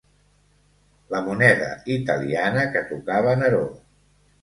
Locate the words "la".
1.15-1.19